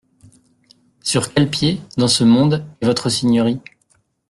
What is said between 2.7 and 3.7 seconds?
est Votre Seigneurie?